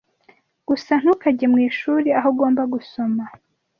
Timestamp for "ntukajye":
1.01-1.45